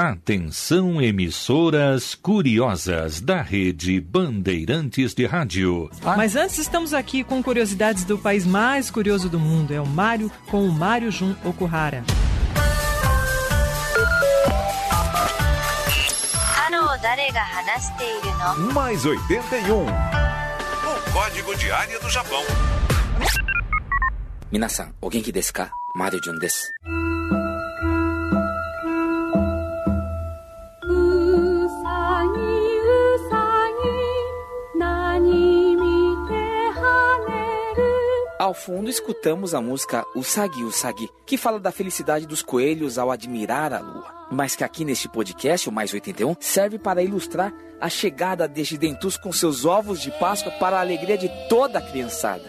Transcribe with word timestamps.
Atenção 0.00 1.02
emissoras 1.02 2.14
curiosas 2.14 3.20
da 3.20 3.42
rede 3.42 4.00
Bandeirantes 4.00 5.12
de 5.12 5.26
Rádio. 5.26 5.90
Mas 6.16 6.34
antes 6.36 6.56
estamos 6.56 6.94
aqui 6.94 7.22
com 7.22 7.42
curiosidades 7.42 8.04
do 8.04 8.16
país 8.16 8.46
mais 8.46 8.90
curioso 8.90 9.28
do 9.28 9.38
mundo, 9.38 9.74
é 9.74 9.80
o 9.80 9.84
Mário 9.84 10.32
com 10.50 10.64
o 10.64 10.72
Mário 10.72 11.12
Jun 11.12 11.34
Okuhara. 11.44 12.02
Mais 18.72 19.04
81. 19.04 19.84
O 19.84 21.12
código 21.12 21.54
de 21.56 21.70
área 21.70 22.00
do 22.00 22.08
Japão. 22.08 22.42
Minasan, 24.50 24.94
o 24.98 25.10
que 25.10 25.18
é 25.18 25.38
isso? 25.38 25.52
Mário 25.94 26.18
Jun 26.24 26.38
desu. 26.38 27.09
Ao 38.50 38.54
fundo, 38.54 38.90
escutamos 38.90 39.54
a 39.54 39.60
música 39.60 40.04
Usagi 40.12 40.64
Usagi, 40.64 41.08
que 41.24 41.36
fala 41.36 41.60
da 41.60 41.70
felicidade 41.70 42.26
dos 42.26 42.42
coelhos 42.42 42.98
ao 42.98 43.12
admirar 43.12 43.72
a 43.72 43.78
lua. 43.78 44.26
Mas 44.28 44.56
que 44.56 44.64
aqui 44.64 44.84
neste 44.84 45.08
podcast, 45.08 45.68
o 45.68 45.72
Mais 45.72 45.94
81, 45.94 46.34
serve 46.40 46.76
para 46.76 47.00
ilustrar 47.00 47.54
a 47.80 47.88
chegada 47.88 48.48
deste 48.48 48.76
Dentus 48.76 49.16
com 49.16 49.32
seus 49.32 49.64
ovos 49.64 50.00
de 50.00 50.10
Páscoa 50.18 50.50
para 50.58 50.78
a 50.78 50.80
alegria 50.80 51.16
de 51.16 51.30
toda 51.48 51.78
a 51.78 51.90
criançada. 51.92 52.42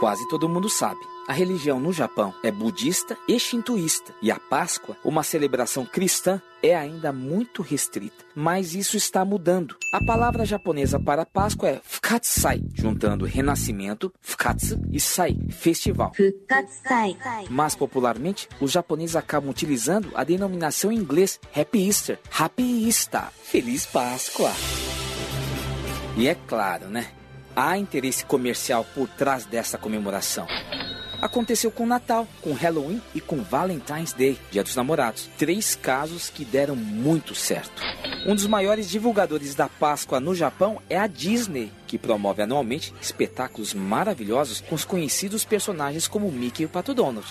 Quase 0.00 0.26
todo 0.26 0.48
mundo 0.48 0.70
sabe. 0.70 1.11
A 1.28 1.32
religião 1.32 1.78
no 1.78 1.92
Japão 1.92 2.34
é 2.42 2.50
budista 2.50 3.16
e 3.28 3.38
shintoísta, 3.38 4.12
e 4.20 4.30
a 4.30 4.40
Páscoa, 4.40 4.96
uma 5.04 5.22
celebração 5.22 5.86
cristã, 5.86 6.42
é 6.60 6.76
ainda 6.76 7.12
muito 7.12 7.62
restrita. 7.62 8.24
Mas 8.34 8.74
isso 8.74 8.96
está 8.96 9.24
mudando. 9.24 9.76
A 9.92 10.04
palavra 10.04 10.44
japonesa 10.44 10.98
para 10.98 11.24
Páscoa 11.24 11.68
é 11.68 11.80
Fukatsai, 11.84 12.62
juntando 12.74 13.24
renascimento, 13.24 14.12
Fukatsu 14.20 14.80
e 14.90 14.98
Sai, 14.98 15.38
festival. 15.50 16.12
Fukatsai. 16.14 17.16
Mas 17.48 17.76
popularmente, 17.76 18.48
os 18.60 18.72
japoneses 18.72 19.14
acabam 19.14 19.50
utilizando 19.50 20.10
a 20.14 20.24
denominação 20.24 20.90
em 20.90 20.96
inglês 20.96 21.38
Happy 21.54 21.86
Easter, 21.86 22.18
Happy 22.36 22.84
Easter, 22.86 23.28
Feliz 23.44 23.86
Páscoa. 23.86 24.52
E 26.16 26.26
é 26.26 26.34
claro, 26.34 26.88
né? 26.88 27.12
Há 27.54 27.76
interesse 27.76 28.24
comercial 28.24 28.84
por 28.94 29.08
trás 29.08 29.44
dessa 29.44 29.76
comemoração. 29.76 30.46
Aconteceu 31.22 31.70
com 31.70 31.86
Natal, 31.86 32.26
com 32.40 32.52
Halloween 32.52 33.00
e 33.14 33.20
com 33.20 33.44
Valentine's 33.44 34.12
Day, 34.12 34.36
Dia 34.50 34.64
dos 34.64 34.74
Namorados. 34.74 35.30
Três 35.38 35.76
casos 35.76 36.28
que 36.28 36.44
deram 36.44 36.74
muito 36.74 37.32
certo. 37.32 37.80
Um 38.26 38.34
dos 38.34 38.48
maiores 38.48 38.90
divulgadores 38.90 39.54
da 39.54 39.68
Páscoa 39.68 40.18
no 40.18 40.34
Japão 40.34 40.82
é 40.90 40.98
a 40.98 41.06
Disney, 41.06 41.72
que 41.86 41.96
promove 41.96 42.42
anualmente 42.42 42.92
espetáculos 43.00 43.72
maravilhosos 43.72 44.60
com 44.62 44.74
os 44.74 44.84
conhecidos 44.84 45.44
personagens 45.44 46.08
como 46.08 46.30
Mickey 46.30 46.64
e 46.64 46.66
o 46.66 46.68
Pato 46.68 46.92
Donald. 46.92 47.26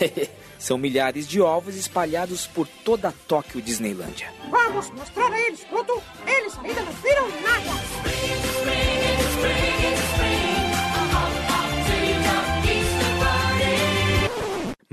São 0.58 0.78
milhares 0.78 1.28
de 1.28 1.42
ovos 1.42 1.76
espalhados 1.76 2.46
por 2.46 2.66
toda 2.66 3.08
a 3.08 3.12
Tóquio 3.28 3.60
Disneylândia. 3.60 4.32
Vamos 4.50 4.90
mostrar 4.92 5.30
a 5.30 5.40
eles 5.40 5.62
quanto 5.64 6.00
eles 6.26 6.56
ainda 6.58 6.82
não 6.82 6.92
viram 6.92 7.28
nada. 7.42 7.81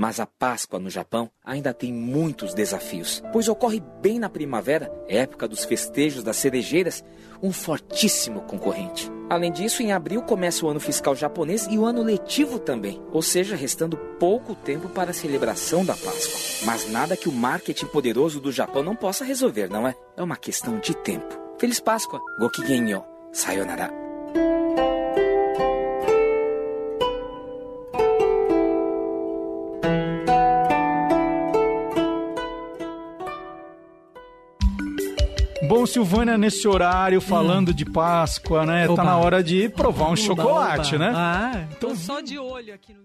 Mas 0.09 0.19
a 0.19 0.25
Páscoa 0.25 0.79
no 0.79 0.89
Japão 0.89 1.29
ainda 1.45 1.71
tem 1.71 1.93
muitos 1.93 2.55
desafios, 2.55 3.21
pois 3.31 3.47
ocorre 3.47 3.79
bem 4.01 4.17
na 4.17 4.27
primavera, 4.27 4.91
época 5.07 5.47
dos 5.47 5.63
festejos 5.65 6.23
das 6.23 6.37
cerejeiras, 6.37 7.03
um 7.43 7.51
fortíssimo 7.51 8.41
concorrente. 8.41 9.07
Além 9.29 9.51
disso, 9.51 9.83
em 9.83 9.91
abril 9.91 10.23
começa 10.23 10.65
o 10.65 10.69
ano 10.69 10.79
fiscal 10.79 11.15
japonês 11.15 11.67
e 11.69 11.77
o 11.77 11.85
ano 11.85 12.01
letivo 12.01 12.57
também, 12.57 12.99
ou 13.11 13.21
seja, 13.21 13.55
restando 13.55 13.97
pouco 14.19 14.55
tempo 14.55 14.89
para 14.89 15.11
a 15.11 15.13
celebração 15.13 15.85
da 15.85 15.93
Páscoa. 15.93 16.65
Mas 16.65 16.89
nada 16.89 17.15
que 17.15 17.29
o 17.29 17.31
marketing 17.31 17.85
poderoso 17.85 18.39
do 18.39 18.51
Japão 18.51 18.81
não 18.81 18.95
possa 18.95 19.23
resolver, 19.23 19.69
não 19.69 19.87
é? 19.87 19.93
É 20.17 20.23
uma 20.23 20.37
questão 20.37 20.79
de 20.79 20.95
tempo. 20.95 21.39
Feliz 21.59 21.79
Páscoa! 21.79 22.19
Gokigenyo! 22.39 23.03
Sayonara! 23.31 24.08
Bom, 35.67 35.85
Silvânia, 35.85 36.37
nesse 36.37 36.67
horário, 36.67 37.19
falando 37.19 37.73
de 37.73 37.85
Páscoa, 37.85 38.65
né? 38.65 38.85
Oba. 38.87 38.95
Tá 38.95 39.03
na 39.03 39.17
hora 39.17 39.43
de 39.43 39.67
provar 39.69 40.05
um 40.05 40.07
Oba, 40.09 40.15
chocolate, 40.17 40.95
oba. 40.95 41.05
né? 41.05 41.13
Ah, 41.15 41.67
tô 41.79 41.93
só 41.95 42.21
de 42.21 42.39
olho 42.39 42.73
aqui 42.73 42.93
no. 42.93 42.99